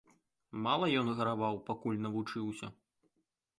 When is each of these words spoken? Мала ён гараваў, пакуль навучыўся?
Мала 0.65 0.87
ён 1.01 1.11
гараваў, 1.19 1.61
пакуль 1.69 2.01
навучыўся? 2.07 2.73